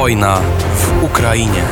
[0.00, 0.40] Wojna
[0.74, 1.62] w Ukrainie.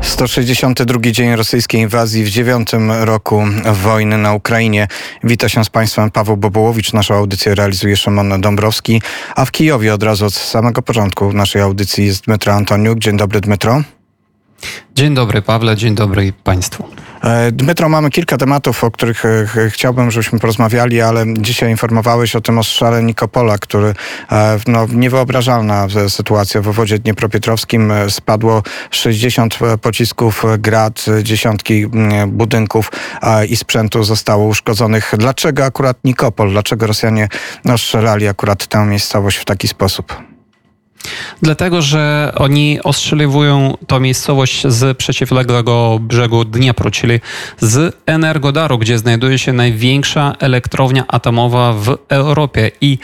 [0.00, 3.42] 162 dzień rosyjskiej inwazji w dziewiątym roku
[3.82, 4.88] wojny na Ukrainie.
[5.24, 6.92] Wita się z Państwem Paweł Bobołowicz.
[6.92, 9.02] Naszą audycję realizuje Szymon Dąbrowski,
[9.36, 12.98] a w Kijowie od razu od samego początku naszej audycji jest Dmytro Antoniuk.
[12.98, 13.82] Dzień dobry Dmytro.
[14.94, 16.84] Dzień dobry Pawle, dzień dobry Państwu.
[17.24, 22.40] E, Dmytro, mamy kilka tematów, o których e, chciałbym, żebyśmy porozmawiali, ale dzisiaj informowałeś o
[22.40, 23.94] tym ostrzale Nikopola, który
[24.32, 27.92] e, no, niewyobrażalna sytuacja w obwodzie dniepropietrowskim.
[28.08, 31.86] Spadło 60 pocisków grad, dziesiątki
[32.26, 32.92] budynków
[33.48, 35.14] i sprzętu zostało uszkodzonych.
[35.18, 36.50] Dlaczego akurat Nikopol?
[36.50, 37.28] Dlaczego Rosjanie
[37.64, 40.37] ostrzelali akurat tę miejscowość w taki sposób?
[41.42, 47.20] Dlatego, że oni ostrzeliwują tą miejscowość z przeciwległego brzegu Dniepru, czyli
[47.60, 52.70] z Energodaru, gdzie znajduje się największa elektrownia atomowa w Europie.
[52.80, 52.98] I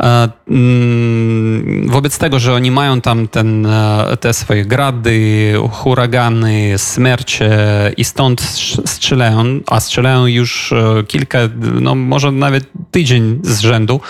[0.00, 7.50] e, mm, wobec tego, że oni mają tam ten, e, te swoje grady, huragany, smерcie
[7.96, 8.40] i stąd
[8.86, 11.38] strzelają, a strzelają już e, kilka,
[11.80, 14.00] no może nawet tydzień z rzędu,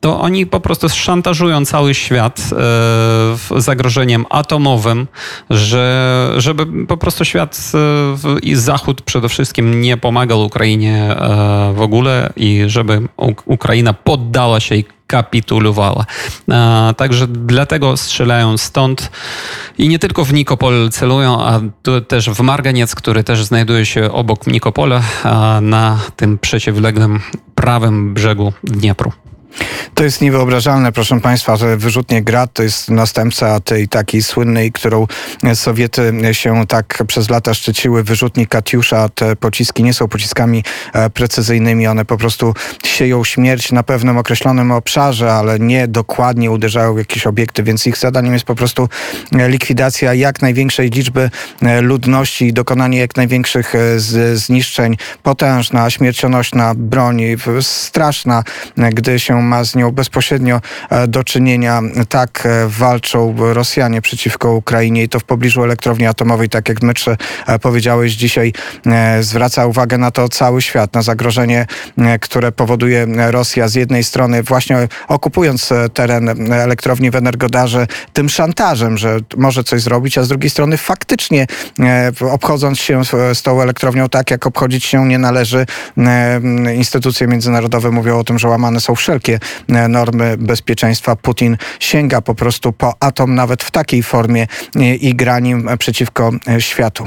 [0.00, 2.50] to oni po prostu szantażują cały świat
[3.56, 5.06] e, zagrożeniem atomowym,
[5.50, 11.80] że, żeby po prostu świat e, i Zachód przede wszystkim nie pomagał Ukrainie e, w
[11.80, 13.08] ogóle i żeby
[13.46, 16.04] Ukraina poddała się i kapitulowała.
[16.96, 19.10] Także dlatego strzelają stąd
[19.78, 21.60] i nie tylko w Nikopol celują, a
[22.08, 25.02] też w Marganiec, który też znajduje się obok Nikopola
[25.60, 27.20] na tym przeciwległym
[27.54, 29.12] prawym brzegu Dniepru.
[29.94, 35.06] To jest niewyobrażalne, proszę Państwa, że wyrzutnie Grad to jest następca tej takiej słynnej, którą
[35.54, 39.08] Sowiety się tak przez lata szczyciły, wyrzutni Katiusza.
[39.08, 44.72] Te pociski nie są pociskami e, precyzyjnymi, one po prostu sieją śmierć na pewnym określonym
[44.72, 48.88] obszarze, ale nie dokładnie uderzają w jakieś obiekty, więc ich zadaniem jest po prostu
[49.32, 51.30] e, likwidacja jak największej liczby
[51.62, 53.74] e, ludności i dokonanie jak największych
[54.34, 54.96] zniszczeń.
[55.22, 57.22] Potężna, śmiercionośna broń,
[57.60, 58.44] straszna,
[58.76, 61.82] gdy się ma z nią bezpośrednio e, do czynienia.
[62.08, 67.16] Tak e, walczą Rosjanie przeciwko Ukrainie i to w pobliżu elektrowni atomowej, tak jak Dmytrze
[67.46, 68.52] e, powiedziałeś dzisiaj,
[69.20, 71.66] zwraca uwagę na to cały świat, na zagrożenie,
[72.20, 79.18] które powoduje Rosja z jednej strony właśnie okupując teren elektrowni w Energodarze tym szantażem, że
[79.36, 81.46] może coś zrobić, a z drugiej strony faktycznie
[82.30, 85.66] obchodząc się z tą elektrownią tak, jak obchodzić się nie należy.
[86.74, 89.29] Instytucje międzynarodowe mówią o tym, że łamane są wszelkie
[89.68, 91.16] E, normy bezpieczeństwa.
[91.16, 94.46] Putin sięga po prostu po atom nawet w takiej formie
[94.76, 97.06] e, i gra nim przeciwko e, światu.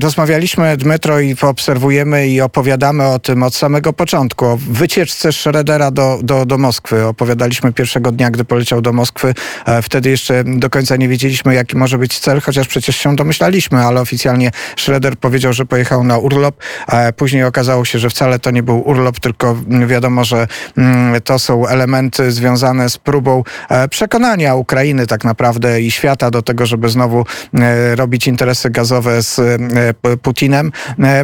[0.00, 6.18] Rozmawialiśmy, Dmytro, i obserwujemy i opowiadamy o tym od samego początku, o wycieczce Schroedera do,
[6.22, 7.06] do, do Moskwy.
[7.06, 9.34] Opowiadaliśmy pierwszego dnia, gdy poleciał do Moskwy.
[9.82, 14.00] Wtedy jeszcze do końca nie wiedzieliśmy, jaki może być cel, chociaż przecież się domyślaliśmy, ale
[14.00, 16.56] oficjalnie Schroeder powiedział, że pojechał na urlop.
[17.16, 19.56] Później okazało się, że wcale to nie był urlop, tylko
[19.86, 25.90] wiadomo, że mm, to są elementy związane z próbą e, przekonania Ukrainy tak naprawdę i
[25.90, 27.24] świata do tego, żeby znowu
[27.54, 30.72] e, robić interesy gazowe z e, Putinem.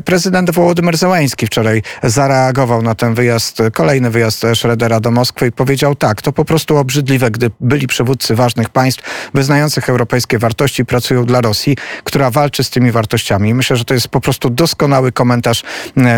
[0.04, 5.94] Prezydent Wołodymyr Zełański wczoraj zareagował na ten wyjazd, kolejny wyjazd Schroedera do Moskwy i powiedział
[5.94, 11.40] tak, to po prostu obrzydliwe, gdy byli przywódcy ważnych państw wyznających europejskie wartości pracują dla
[11.40, 13.54] Rosji, która walczy z tymi wartościami.
[13.54, 15.62] Myślę, że to jest po prostu doskonały komentarz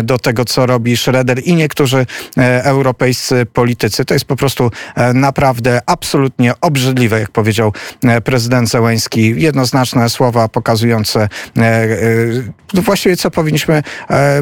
[0.03, 2.05] do tego, co robi Schroeder i niektórzy
[2.63, 4.05] europejscy politycy politycy.
[4.05, 7.73] To jest po prostu e, naprawdę absolutnie obrzydliwe, jak powiedział
[8.03, 9.41] e, prezydent Zełęński.
[9.41, 11.87] Jednoznaczne słowa pokazujące e,
[12.73, 13.83] no właściwie co powinniśmy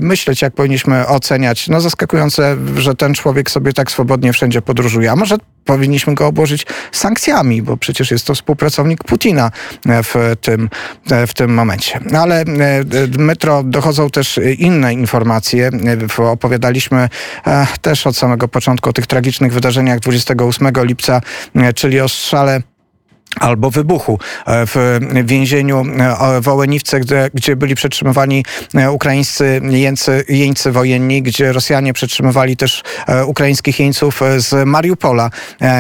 [0.02, 1.68] myśleć, jak powinniśmy oceniać.
[1.68, 5.12] No zaskakujące, że ten człowiek sobie tak swobodnie wszędzie podróżuje.
[5.12, 9.52] A może powinniśmy go obłożyć sankcjami, bo przecież jest to współpracownik Putina
[9.86, 10.70] w tym,
[11.28, 12.00] w tym momencie.
[12.18, 12.46] Ale
[13.18, 15.70] metro dochodzą też inne informacje.
[16.18, 17.10] Opowiadaliśmy
[17.82, 21.22] też od samego początku o tych tragicznych wydarzeniach 28 lipca,
[21.76, 22.10] czyli o
[23.36, 28.46] albo wybuchu e, w więzieniu e, w Ołeniwce, gdzie, gdzie byli przetrzymywani
[28.76, 32.84] e, ukraińscy jeńcy, jeńcy wojenni, gdzie Rosjanie przetrzymywali też
[33.26, 35.30] ukraińskich jeńców z Mariupola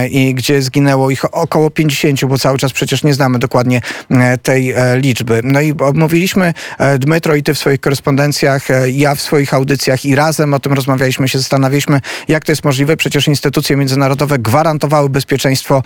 [0.09, 3.81] i gdzie zginęło ich około 50, bo cały czas przecież nie znamy dokładnie
[4.43, 5.41] tej liczby.
[5.43, 6.53] No i mówiliśmy,
[6.99, 11.29] Dmytro i ty w swoich korespondencjach, ja w swoich audycjach i razem o tym rozmawialiśmy,
[11.29, 12.97] się zastanawialiśmy, jak to jest możliwe.
[12.97, 15.83] Przecież instytucje międzynarodowe gwarantowały bezpieczeństwo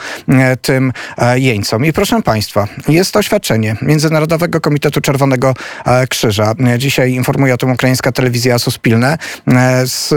[0.61, 0.93] tym
[1.35, 1.52] jeńcom
[1.83, 5.53] I proszę Państwa, jest oświadczenie Międzynarodowego Komitetu Czerwonego
[5.85, 6.53] e, Krzyża.
[6.77, 9.17] Dzisiaj informuje o tym ukraińska telewizja Suspilne.
[9.47, 10.13] E, z,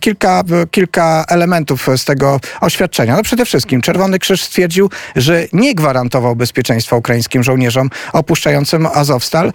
[0.00, 3.16] kilka, kilka elementów z tego oświadczenia.
[3.16, 9.52] No przede wszystkim Czerwony Krzyż stwierdził, że nie gwarantował bezpieczeństwa ukraińskim żołnierzom opuszczającym Azowstal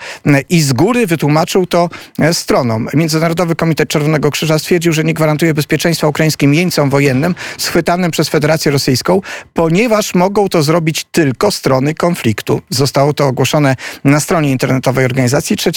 [0.49, 1.89] i z góry wytłumaczył to
[2.33, 2.87] stronom.
[2.93, 8.71] Międzynarodowy Komitet Czerwonego Krzyża stwierdził, że nie gwarantuje bezpieczeństwa ukraińskim jeńcom wojennym schwytanym przez Federację
[8.71, 9.21] Rosyjską,
[9.53, 11.20] ponieważ mogą to zrobić tylko
[11.51, 12.61] strony konfliktu.
[12.69, 15.71] Zostało to ogłoszone na stronie internetowej organizacji 3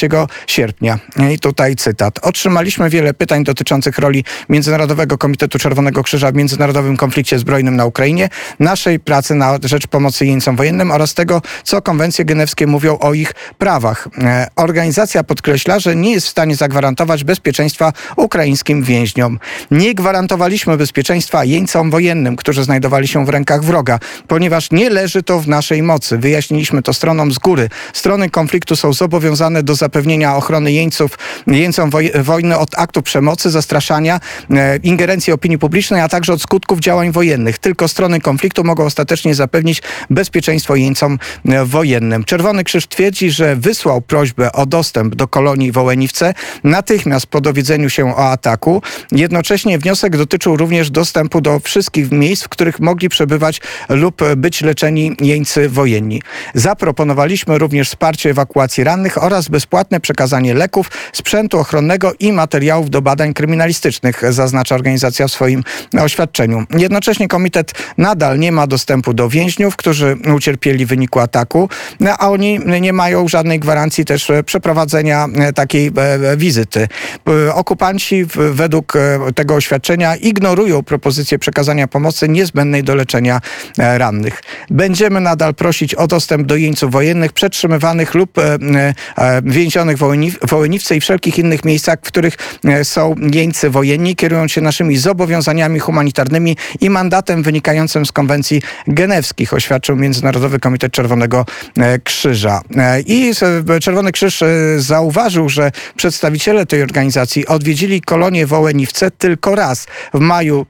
[0.46, 0.99] sierpnia.
[1.32, 2.19] I tutaj cytat.
[2.23, 8.29] Otrzymaliśmy wiele pytań dotyczących roli Międzynarodowego Komitetu Czerwonego Krzyża w międzynarodowym konflikcie zbrojnym na Ukrainie,
[8.61, 13.35] naszej pracy na rzecz pomocy jeńcom wojennym oraz tego, co konwencje genewskie mówią o ich
[13.58, 14.08] prawach.
[14.19, 19.38] E, organizacja podkreśla, że nie jest w stanie zagwarantować bezpieczeństwa ukraińskim więźniom.
[19.70, 23.99] Nie gwarantowaliśmy bezpieczeństwa jeńcom wojennym, którzy znajdowali się w rękach wroga,
[24.29, 26.19] ponieważ nie leży to w naszej mocy.
[26.19, 27.69] Wyjaśniliśmy to stronom z góry.
[27.92, 34.20] Strony konfliktu są zobowiązane do zapewnienia ochrony jeńców, jeńcom woj wojny od aktu przemocy, zastraszania,
[34.50, 37.58] e, ingerencji opinii publicznej, a także od skutków działań wojennych.
[37.58, 42.25] Tylko strony konfliktu mogą ostatecznie zapewnić bezpieczeństwo jeńcom e, wojennym.
[42.25, 46.34] Czerwony Krzyż twierdzi, że wysłał prośbę o dostęp do kolonii w Ołeniwce
[46.64, 48.82] natychmiast po dowiedzeniu się o ataku.
[49.12, 55.16] Jednocześnie wniosek dotyczył również dostępu do wszystkich miejsc, w których mogli przebywać lub być leczeni
[55.25, 56.23] jeńcy wojenni.
[56.55, 63.35] Zaproponowaliśmy również wsparcie ewakuacji rannych oraz bezpłatne przekazanie leków, sprzętu ochronnego i materiałów do badań
[63.35, 65.65] kryminalistycznych, zaznacza organizacja w swoim
[66.00, 66.65] oświadczeniu.
[66.79, 71.69] Jednocześnie komitet nadal nie ma dostępu do więźniów, którzy ucierpieli w wyniku ataku,
[72.19, 76.88] a oni nie mają żadnej gwarancji też przeprowadzenia takiej e, wizyty.
[77.55, 78.93] Okupanci według
[79.35, 83.41] tego oświadczenia ignorują propozycję przekazania pomocy niezbędnej do leczenia
[83.79, 84.43] e, rannych.
[84.70, 88.58] Będziemy nadal prosić o dostęp do jeńców wojennych przetrzymywanych lub e,
[89.19, 90.00] e, więzionych w
[90.43, 92.37] Wołyniwce i wszelkich innych miejscach, w których
[92.82, 99.96] są jeńcy wojenni, kierując się naszymi zobowiązaniami humanitarnymi i mandatem wynikającym z konwencji genewskich, oświadczył
[99.96, 101.46] Międzynarodowy Komitet Czerwonego
[102.05, 102.60] Krzyża.
[103.06, 103.32] I
[103.81, 104.44] Czerwony Krzyż
[104.76, 110.67] zauważył, że przedstawiciele tej organizacji odwiedzili kolonię Wołeniwce tylko raz w maju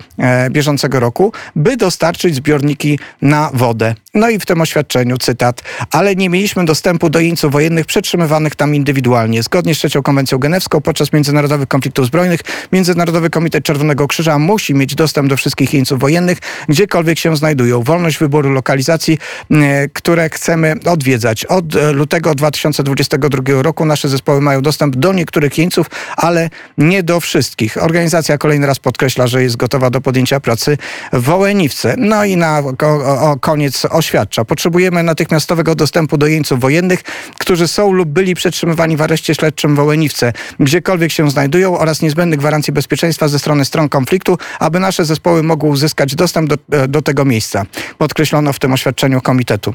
[0.51, 3.95] bieżącego roku, by dostarczyć zbiorniki na wodę.
[4.25, 8.75] No i w tym oświadczeniu cytat, ale nie mieliśmy dostępu do jeńców wojennych przetrzymywanych tam
[8.75, 9.43] indywidualnie.
[9.43, 12.41] Zgodnie z trzecią konwencją genewską podczas międzynarodowych konfliktów zbrojnych
[12.73, 16.39] Międzynarodowy Komitet Czerwonego Krzyża musi mieć dostęp do wszystkich jeńców wojennych,
[16.69, 17.83] gdziekolwiek się znajdują.
[17.83, 19.19] Wolność wyboru lokalizacji,
[19.93, 21.45] które chcemy odwiedzać.
[21.45, 25.87] Od e, lutego 2022 roku nasze zespoły mają dostęp do niektórych jeńców,
[26.17, 27.83] ale nie do wszystkich.
[27.83, 30.79] Organizacja kolejny raz podkreśla, że jest gotowa do podjęcia pracy
[31.13, 31.95] w Wołeniwce.
[31.99, 33.37] No i na o, o
[34.15, 34.45] koniec oświadcza.
[34.45, 37.03] Potrzebujemy natychmiastowego dostępu do jeńców wojennych,
[37.39, 42.41] którzy są lub byli przetrzymywani w areszcie śledczym w Wołeniwce, gdziekolwiek się znajdują oraz niezbędnych
[42.41, 46.57] gwarancji bezpieczeństwa ze strony stron konfliktu, aby nasze zespoły mogły uzyskać dostęp do,
[46.89, 47.67] do tego miejsca.
[47.99, 49.75] Podkreślono w tym oświadczeniu komitetu.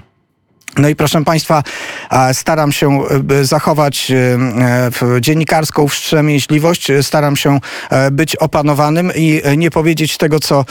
[0.77, 1.63] No i proszę Państwa,
[2.33, 2.99] staram się
[3.31, 10.65] e, zachować e, dziennikarską wstrzemięźliwość, staram się e, być opanowanym i nie powiedzieć tego, co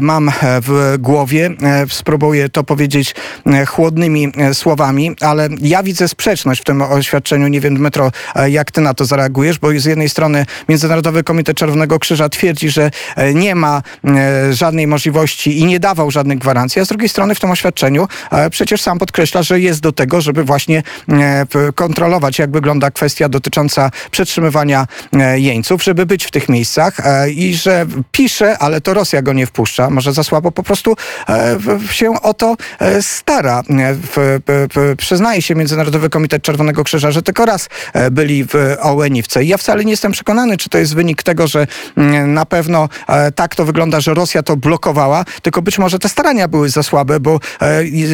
[0.00, 1.50] mam w głowie.
[1.88, 3.14] Spróbuję to powiedzieć
[3.68, 7.48] chłodnymi słowami, ale ja widzę sprzeczność w tym oświadczeniu.
[7.48, 8.12] Nie wiem, Metro,
[8.48, 12.90] jak ty na to zareagujesz, bo z jednej strony Międzynarodowy Komitet Czerwonego Krzyża twierdzi, że
[13.34, 13.82] nie ma
[14.50, 18.08] żadnej możliwości i nie dawał żadnych gwarancji, a z drugiej strony w tym oświadczeniu
[18.50, 23.90] przecież sam podkreśla, że jest do tego, żeby właśnie e, kontrolować, jak wygląda kwestia dotycząca
[24.10, 29.22] przetrzymywania e, jeńców, żeby być w tych miejscach e, i że pisze, ale to Rosja
[29.22, 30.96] go nie wpuszcza, może za słabo po prostu
[31.90, 32.56] się o to
[33.00, 33.62] stara.
[34.96, 37.68] Przyznaje się Międzynarodowy Komitet Czerwonego Krzyża, że tylko raz
[38.10, 39.44] byli w Ołeniwce.
[39.44, 42.88] Ja wcale nie jestem przekonany, czy to jest wynik tego, że mm, na pewno
[43.34, 47.20] tak to wygląda, że Rosja to blokowała, tylko być może te starania były za słabe,
[47.20, 47.40] bo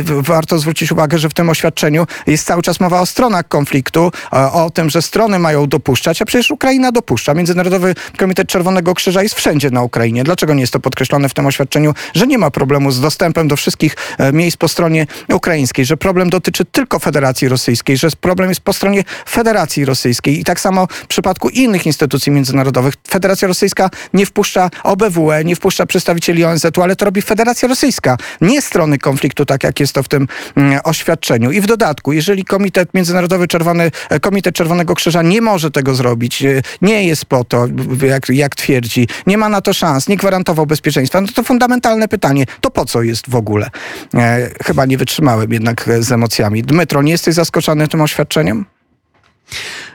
[0.09, 4.53] warto zwrócić uwagę, że w tym oświadczeniu jest cały czas mowa o stronach konfliktu, e,
[4.53, 7.35] o tym, że strony mają dopuszczać, a przecież Ukraina dopuszcza.
[7.35, 10.25] Międzynarodowy Komitet Czerwonego Krzyża jest wszędzie na Ukrainie.
[10.25, 13.57] Dlaczego nie jest to podkreślone w tym oświadczeniu, że nie ma problemu z dostępem do
[13.57, 18.61] wszystkich e, miejsc po stronie ukraińskiej, że problem dotyczy tylko Federacji Rosyjskiej, że problem jest
[18.61, 22.95] po stronie Federacji Rosyjskiej i tak samo w przypadku innych instytucji międzynarodowych.
[23.09, 28.63] Federacja Rosyjska nie wpuszcza OBWE, nie wpuszcza przedstawicieli ONZ-u, ale to robi Federacja Rosyjska, nie
[28.63, 31.51] strony konfliktu, tak jak jest to w tym mm, oświadczeniu oświadczeniu.
[31.51, 36.45] I w dodatku, jeżeli Komitet Międzynarodowy Czerwony, Komitet Czerwonego Krzyża nie może tego zrobić,
[36.83, 37.67] nie jest po to,
[38.03, 42.45] jak, jak twierdzi, nie ma na to szans, nie gwarantował bezpieczeństwa, no to fundamentalne pytanie,
[42.61, 43.71] to po co jest w ogóle?
[44.15, 46.63] E, chyba nie wytrzymałem jednak z emocjami.
[46.63, 48.65] Dmytro, nie jesteś zaskoczony tym oświadczeniem?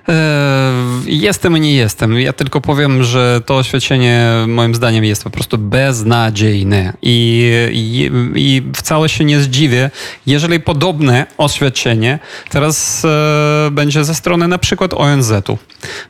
[0.09, 0.72] E,
[1.05, 2.19] jestem i nie jestem.
[2.19, 8.61] Ja tylko powiem, że to oświadczenie moim zdaniem jest po prostu beznadziejne i, i, i
[8.75, 9.91] wcale się nie zdziwię,
[10.25, 12.19] jeżeli podobne oświadczenie
[12.49, 15.57] teraz e, będzie ze strony na przykład ONZ-u,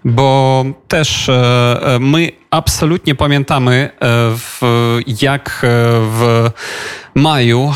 [0.06, 3.89] bo też e, my absolutnie pamiętamy,
[4.38, 4.62] w,
[5.22, 5.60] jak
[6.01, 6.50] w
[7.15, 7.74] maju,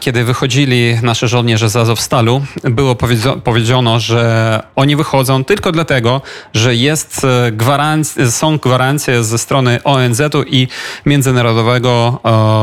[0.00, 2.96] kiedy wychodzili nasze żołnierze z Azowstalu, było
[3.44, 6.22] powiedziano, że oni wychodzą tylko dlatego,
[6.54, 10.68] że jest e, gwaranc- są gwarancje ze strony ONZ-u i
[11.06, 12.20] Międzynarodowego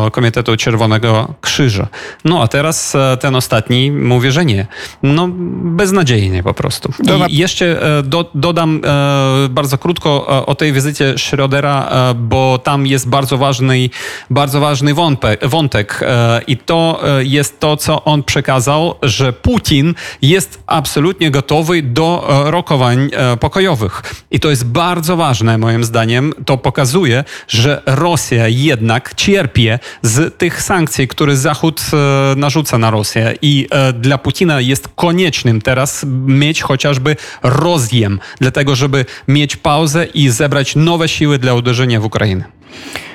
[0.08, 1.88] e, Komitetu Czerwonego Krzyża.
[2.26, 4.68] No a teraz e, ten ostatni mówi, że nie.
[5.04, 5.30] No
[5.64, 6.94] beznadziejnie po prostu.
[7.30, 8.82] I jeszcze do, dodam
[9.50, 11.18] bardzo krótko o tej wizycie
[11.58, 13.90] Schrödera, bo tam jest bardzo ważny,
[14.30, 16.02] bardzo ważny wątek, wątek
[16.48, 22.52] i to e, jest to, co on przekazał, że Putin jest absolutnie gotowy do e,
[22.52, 24.02] rokowań e, pokojowych.
[24.32, 26.34] I to jest bardzo ważne, moim zdaniem.
[26.46, 29.68] To pokazuje, że Rosja jednak cierpi
[30.02, 31.82] z tych sankcji, które Zachód
[32.36, 33.34] narzuca na Rosję.
[33.42, 40.76] I dla Putina jest koniecznym teraz mieć chociażby rozjem, dlatego żeby mieć pauzę i zebrać
[40.76, 42.44] nowe siły dla uderzenia w Ukrainę.
[42.44, 43.07] E,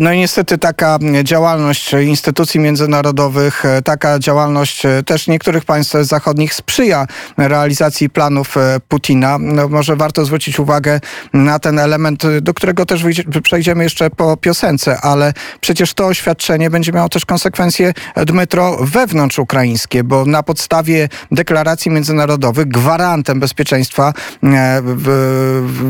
[0.00, 6.54] no i niestety taka działalność instytucji międzynarodowych, e, taka działalność e, też niektórych państw zachodnich
[6.54, 8.54] sprzyja realizacji planów
[8.88, 9.38] Putina.
[9.38, 11.00] No może warto zwrócić uwagę
[11.32, 13.04] na ten element, do którego też
[13.42, 17.92] przejdziemy jeszcze po piosence, ale przecież to oświadczenie będzie miało też konsekwencje,
[18.26, 24.12] Dmytro, wewnątrz ukraińskie, bo na podstawie deklaracji międzynarodowych gwarantem bezpieczeństwa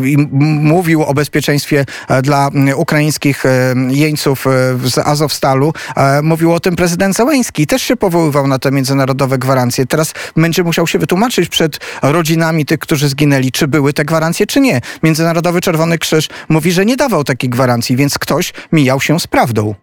[0.05, 0.17] i
[0.61, 1.85] mówił o bezpieczeństwie
[2.23, 3.45] dla ukraińskich
[3.89, 4.51] jeńców e,
[4.89, 5.73] z Azowstalu.
[5.97, 7.67] E, mówił o tym prezydent Załęski.
[7.67, 9.87] Też się powoływał na te międzynarodowe gwarancje.
[9.87, 14.61] Teraz będzie musiał się wytłumaczyć przed rodzinami tych, którzy zginęli, czy były te gwarancje, czy
[14.61, 14.81] nie.
[15.03, 19.75] Międzynarodowy Czerwony Krzyż mówi, że nie dawał takich gwarancji, więc ktoś mijał się z prawdą.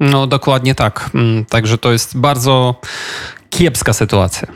[0.00, 1.10] No dokładnie tak.
[1.14, 2.80] Mm, także to jest bardzo
[3.50, 4.48] kiepska sytuacja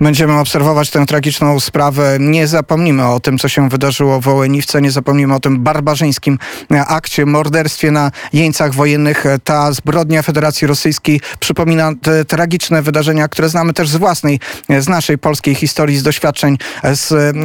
[0.00, 2.16] będziemy obserwować tę tragiczną sprawę.
[2.20, 6.38] Nie zapomnimy o tym, co się wydarzyło w Ołeniwce, nie zapomnimy o tym barbarzyńskim
[6.86, 9.24] akcie, morderstwie na jeńcach wojennych.
[9.44, 14.40] Ta zbrodnia Federacji Rosyjskiej przypomina te tragiczne wydarzenia, które znamy też z własnej,
[14.78, 16.58] z naszej polskiej historii, z doświadczeń
[16.92, 17.36] z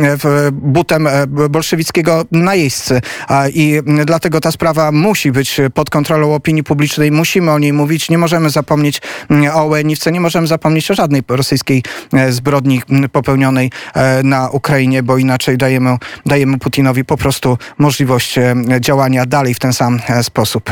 [0.51, 1.07] butem
[1.49, 3.01] bolszewickiego najeźdźcy.
[3.53, 7.11] I dlatego ta sprawa musi być pod kontrolą opinii publicznej.
[7.11, 8.09] Musimy o niej mówić.
[8.09, 9.01] Nie możemy zapomnieć
[9.53, 11.83] o Ołeniwce, nie możemy zapomnieć o żadnej rosyjskiej
[12.29, 12.81] zbrodni zbrodni
[13.11, 19.53] popełnionej e, na Ukrainie, bo inaczej dajemy, dajemy Putinowi po prostu możliwość e, działania dalej
[19.53, 20.71] w ten sam e, sposób.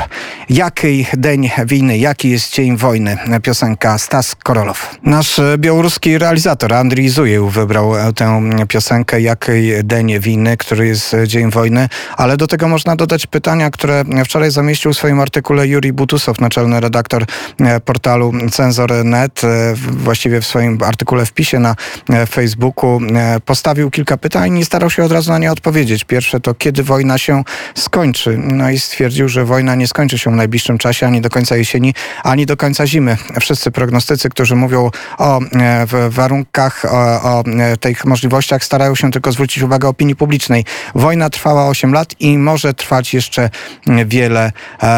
[0.49, 3.17] Jaki dzień wojny, jaki jest dzień wojny?
[3.43, 4.95] Piosenka Stas Korolow.
[5.03, 9.51] Nasz białoruski realizator Andrii Zujeł wybrał tę piosenkę Jaki
[9.83, 14.93] dzień wojny, który jest dzień wojny, ale do tego można dodać pytania, które wczoraj zamieścił
[14.93, 17.25] w swoim artykule Juri Butusow, naczelny redaktor
[17.85, 19.41] portalu Cenzor.net,
[19.91, 21.75] właściwie w swoim artykule wpisie na
[22.09, 26.03] e, Facebooku e, postawił kilka pytań i starał się od razu na nie odpowiedzieć.
[26.03, 27.43] Pierwsze to, kiedy wojna się
[27.75, 28.37] skończy?
[28.37, 31.93] No i stwierdził, że wojna nie skończy się w najbliższym czasie, ani do końca jesieni,
[32.23, 33.17] ani do końca zimy.
[33.39, 37.43] Wszyscy prognostycy, którzy mówią o e, warunkach, o, o
[37.79, 40.65] tych możliwościach, starają się tylko zwrócić uwagę opinii publicznej.
[40.95, 43.49] Wojna trwała 8 lat i może trwać jeszcze
[44.05, 44.51] wiele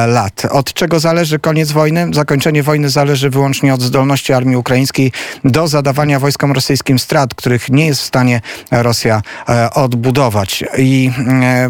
[0.08, 0.46] lat.
[0.52, 2.08] Od czego zależy koniec wojny?
[2.14, 5.12] Zakończenie wojny zależy wyłącznie od zdolności armii ukraińskiej
[5.44, 8.42] do zadawania wojskom rosyjskim strat, których nie jest w stanie
[8.72, 10.64] Rosja e, odbudować.
[10.78, 11.70] I e,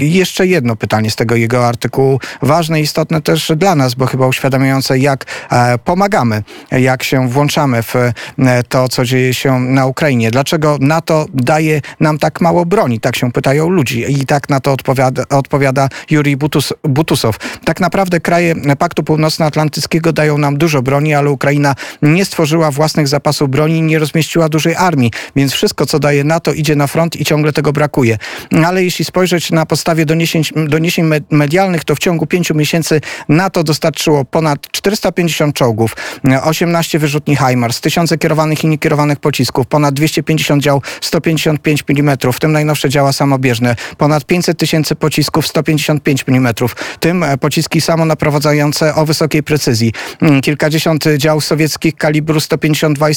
[0.00, 4.26] jeszcze jedno pytanie z tego jego artykułu, ważne i istotne też dla nas, bo chyba
[4.26, 7.94] uświadamiające, jak e, pomagamy, jak się włączamy w
[8.68, 10.30] to, co dzieje się na Ukrainie.
[10.30, 13.00] Dlaczego NATO daje nam tak mało broni?
[13.00, 17.36] Tak się pytają ludzi i tak na to odpowiada, odpowiada Juri Butus, Butusow.
[17.64, 23.50] Tak naprawdę kraje Paktu Północnoatlantyckiego dają nam dużo broni, ale Ukraina nie stworzyła własnych zapasów
[23.50, 27.52] broni, nie rozmieściła dużej armii, więc wszystko, co daje NATO, idzie na front i ciągle
[27.52, 28.18] tego brakuje.
[28.64, 34.24] Ale jeśli spojrzeć na podstawie doniesień, doniesień medialnych, to w ciągu pięciu miesięcy NATO dostarczyło
[34.24, 35.96] ponad 450 czołgów,
[36.42, 42.52] 18 wyrzutni HIMARS, tysiące kierowanych i niekierowanych pocisków, ponad 250 dział 155 mm, w tym
[42.52, 46.54] najnowsze działa samobieżne, ponad 500 tysięcy pocisków 155 mm,
[47.00, 49.92] tym e, pociski samonaprowadzające o wysokiej precyzji,
[50.22, 53.14] mm, kilkadziesiąt dział sowieckich kalibru 152 i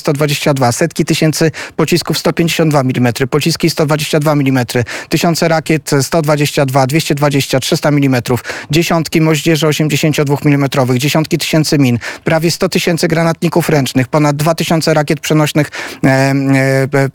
[0.51, 4.65] 122, setki tysięcy pocisków 152 mm, pociski 122 mm,
[5.10, 8.22] tysiące rakiet 122, 220, 300 mm,
[8.72, 15.20] dziesiątki moździerzy 82 mm, dziesiątki tysięcy min, prawie 100 tysięcy granatników ręcznych, ponad 2000 rakiet
[15.20, 15.70] przenośnych,
[16.03, 16.34] e,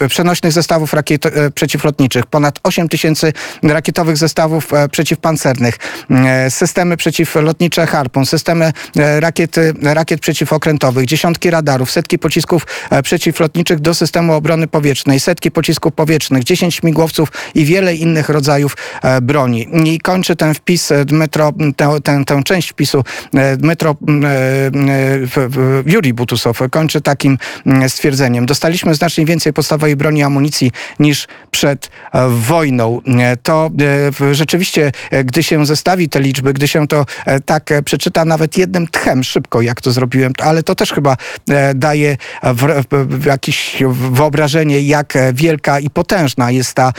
[0.01, 5.79] e, przenośnych zestawów rakiet e, przeciwlotniczych, ponad 8 tysięcy rakietowych zestawów e, przeciwpancernych,
[6.11, 12.67] e, systemy przeciwlotnicze Harpun, systemy e, rakiet, rakiet przeciwokrętowych, dziesiątki radarów, setki pocisków
[13.27, 18.77] e, przeciwlotniczych do systemu obrony powietrznej, setki pocisków powietrznych, 10 śmigłowców i wiele innych rodzajów
[19.03, 19.69] e, broni.
[19.85, 23.05] I kończy ten wpis e, Dmytro, tę, tę, tę część wpisu
[23.35, 23.97] e, Dmytro
[25.87, 27.39] Juri Butusow kończy takim
[27.89, 28.47] stwierdzeniem.
[28.47, 31.91] Dostaliśmy znacznie więcej podstawowej broni i amunicji niż przed
[32.29, 33.01] wojną.
[33.43, 33.71] To
[34.33, 34.93] rzeczywiście,
[35.25, 37.07] gdy się zestawi te liczby, gdy się to
[37.45, 41.17] tak przeczyta nawet jednym tchem szybko, jak to zrobiłem, ale to też chyba
[41.75, 42.17] daje
[43.25, 46.93] jakieś wyobrażenie, jak wielka i potężna jest ta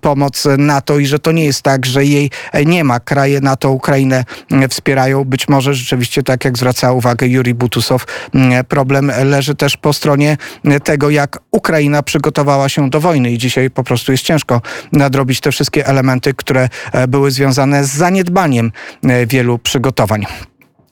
[0.00, 2.30] pomoc NATO i że to nie jest tak, że jej
[2.66, 3.00] nie ma.
[3.00, 4.24] Kraje NATO Ukrainę
[4.70, 5.24] wspierają.
[5.24, 8.06] Być może rzeczywiście, tak jak zwraca uwagę Juri Butusow,
[8.68, 10.36] problem leży też po stronie
[10.84, 14.60] tego, jak Ukraina przygotowała się do wojny i dzisiaj po prostu jest ciężko
[14.92, 16.68] nadrobić te wszystkie elementy, które
[17.08, 20.26] były związane z zaniedbaniem e, wielu przygotowań.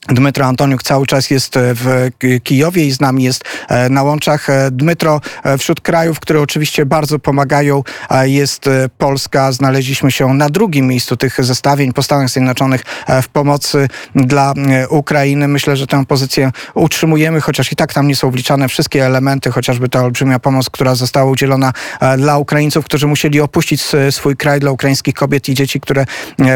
[0.07, 2.09] Dmytro Antoniuk cały czas jest e, w
[2.43, 4.47] Kijowie i z nami jest e, na łączach.
[4.71, 5.21] Dmytro,
[5.57, 7.83] wśród krajów, które oczywiście bardzo pomagają,
[8.21, 9.51] jest Polska.
[9.51, 12.83] Znaleźliśmy się na drugim miejscu tych zestawień po Stanach Zjednoczonych
[13.21, 14.53] w pomocy dla
[14.89, 15.47] Ukrainy.
[15.47, 19.89] Myślę, że tę pozycję utrzymujemy, chociaż i tak tam nie są wliczane wszystkie elementy, chociażby
[19.89, 21.73] ta olbrzymia pomoc, która została udzielona
[22.17, 26.05] dla Ukraińców, którzy musieli opuścić swój kraj, dla ukraińskich kobiet i dzieci, które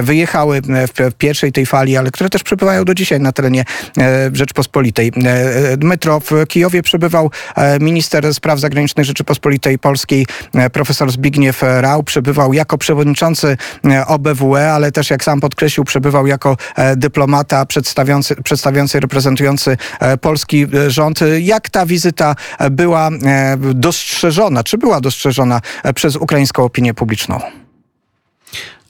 [0.04, 0.62] wyjechały
[1.10, 3.64] w pierwszej tej fali, ale które też przybywają do dzisiaj na terenie
[3.98, 5.08] e, Rzeczpospolitej.
[5.08, 10.28] E, metro w Kijowie przebywał e, minister spraw zagranicznych Rzeczypospolitej Polskiej
[10.74, 12.04] profesor Zbigniew Rau.
[12.04, 13.58] Przebywał jako przewodniczący
[14.08, 16.58] OBWE, ale też jak sam podkreślił, przebywał jako
[16.96, 19.78] dyplomata przedstawiający, przedstawiający reprezentujący
[20.22, 21.20] polski rząd.
[21.40, 22.36] Jak ta wizyta
[22.72, 23.10] była
[23.74, 25.62] dostrzeżona, czy była dostrzeżona
[25.96, 27.65] przez ukraińską opinię publiczną?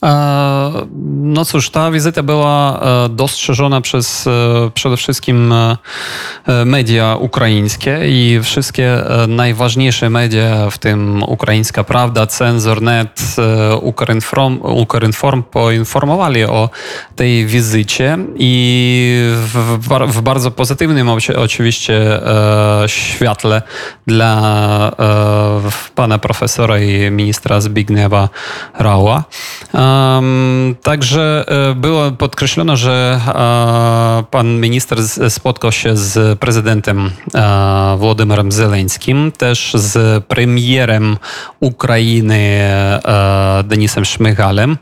[0.04, 0.88] E,
[1.22, 4.32] no cóż, ta wizyta była e, dostrzeżona przez e,
[4.74, 5.54] przede wszystkim
[6.66, 13.36] media ukraińskie i wszystkie najważniejsze media, w tym Ukraińska Prawda, Cenzor.net,
[13.82, 16.70] Ukrinform, Ukrinform poinformowali o
[17.16, 22.20] tej wizycie i w, w bardzo pozytywnym oczywiście
[22.88, 23.62] świetle
[24.08, 24.92] dla
[25.96, 28.30] pana profesora i ministra Zbigniewa
[28.80, 29.24] Rała.
[30.84, 39.32] Także e, było podkreślono, że e, pan minister spotkał się z prezydentem e, Władimirem Zeleńskim,
[39.32, 41.18] też z premierem
[41.60, 42.70] Ukrainy
[43.64, 44.78] Denisem Szmychalem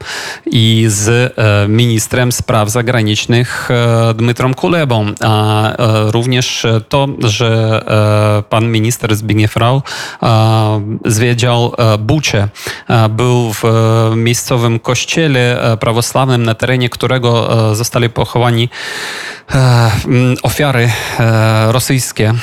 [0.45, 1.33] i z
[1.69, 3.69] ministrem spraw zagranicznych
[4.15, 5.05] Dmytrą Kulebą.
[5.21, 5.71] A
[6.07, 7.81] również to, że
[8.49, 9.82] pan minister Zbigniew Rau
[11.06, 12.47] zwiedział Bucie,
[13.10, 13.63] był w
[14.15, 17.32] miejscowym kościele e, prawosławnym, na terenie którego
[17.71, 18.69] e, zostali pochowani
[19.56, 19.91] e,
[20.43, 20.91] ofiary
[21.67, 22.34] rosyjskie.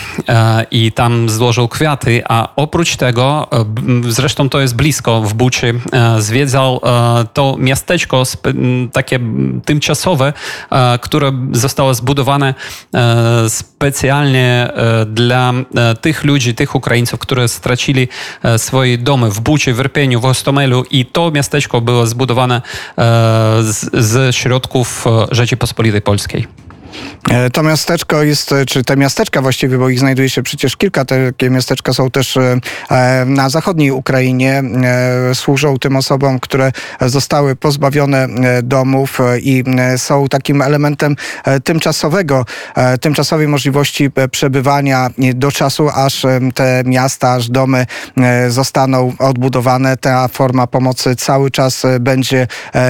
[0.70, 3.48] I tam złożył kwiaty, a oprócz tego,
[4.08, 5.66] zresztą to jest blisko w Buci,
[6.18, 6.80] zwiedzał
[7.32, 8.22] to miasteczko
[8.92, 9.20] takie
[9.64, 10.32] tymczasowe,
[11.00, 12.54] które zostało zbudowane
[13.48, 14.72] specjalnie
[15.06, 15.52] dla
[16.00, 18.08] tych ludzi, tych Ukraińców, którzy stracili
[18.56, 22.60] swoje domy w Buci, w Irpieniu, w Ostomelu i to miasteczko było zbudowane
[22.98, 26.46] E, ze środków e, Rzeczypospolitej Polskiej.
[27.30, 31.04] E, to miasteczko jest, e, czy te miasteczka właściwie, bo ich znajduje się przecież kilka,
[31.04, 32.60] takie miasteczka są też e,
[33.26, 34.62] na zachodniej Ukrainie,
[35.34, 38.28] służą tym osobom, które zostały pozbawione
[38.62, 39.64] domów i
[39.96, 41.16] są takim elementem
[41.64, 42.44] tymczasowego,
[43.00, 47.86] tymczasowej możliwości przebywania do czasu, aż te miasta, aż domy
[48.48, 49.96] zostaną odbudowane.
[49.96, 52.46] Ta forma pomocy cały czas będzie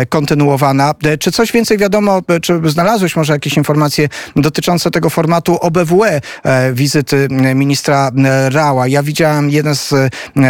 [0.09, 0.94] kontynuowana.
[1.20, 6.72] Czy coś więcej wiadomo, czy znalazłeś może jakieś informacje informacje dotyczące tego formatu OBWE, e,
[6.72, 8.10] wizyty ministra
[8.48, 8.86] Rała.
[8.86, 9.94] Ja widziałem jeden z,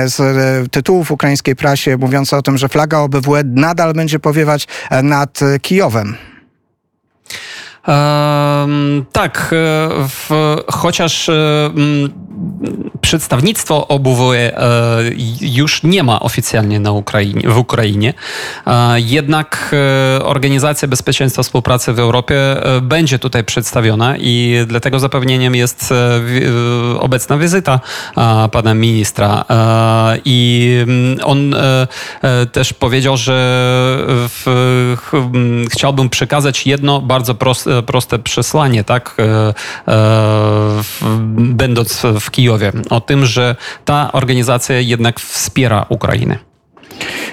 [0.06, 0.20] z
[0.70, 4.66] tytułów ukraińskiej prasie mówiący o tym, że flaga OBWE nadal będzie powiewać
[5.02, 6.16] nad Kijowem.
[7.86, 9.50] Um, tak,
[10.08, 12.10] w, chociaż um,
[13.00, 15.02] przedstawnictwo OBWE e,
[15.40, 18.14] już nie ma oficjalnie na Ukrainie, w Ukrainie,
[18.66, 19.74] e, jednak
[20.18, 25.94] e, Organizacja Bezpieczeństwa Współpracy w Europie będzie tutaj przedstawiona i dlatego zapewnieniem jest
[27.00, 27.80] obecna wizyta
[28.52, 29.44] pana ministra.
[30.24, 31.54] I mm, on
[32.52, 33.34] też powiedział, że
[34.28, 34.96] w,
[35.70, 39.16] chciałbym przekazać jedno bardzo proste, proste przesłanie, tak,
[41.36, 46.49] będąc w Kijowie o tym, że ta organizacja jednak wspiera Ukrainę.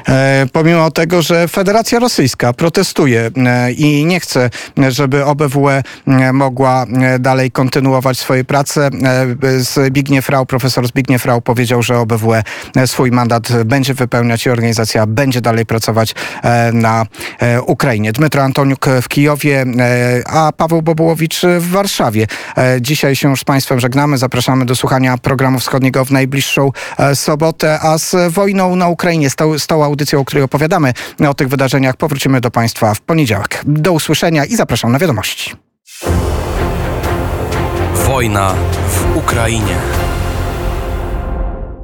[0.09, 4.49] E, pomimo tego, że Federacja Rosyjska protestuje e, i nie chce,
[4.89, 6.85] żeby OBWE e, mogła
[7.19, 8.89] dalej kontynuować swoje prace.
[9.57, 12.43] Zbigniew Rau, profesor Zbigniew Rau powiedział, że OBWE
[12.85, 16.15] swój mandat będzie wypełniać i organizacja będzie dalej pracować
[16.73, 17.05] na
[17.65, 18.11] Ukrainie.
[18.11, 19.65] Dmytro Antoniuk w Kijowie,
[20.25, 22.27] a Paweł Bobułowicz w Warszawie.
[22.81, 24.17] Dzisiaj się już z Państwem żegnamy.
[24.17, 26.71] Zapraszamy do słuchania programu wschodniego w najbliższą
[27.13, 30.93] sobotę, a z wojną na Ukrainie, z tą audycją, o której opowiadamy
[31.29, 33.61] o tych wydarzeniach, powrócimy do Państwa w poniedziałek.
[33.65, 35.55] Do usłyszenia i zapraszam na wiadomości.
[37.93, 38.55] Wojna
[38.89, 39.75] w Ukrainie.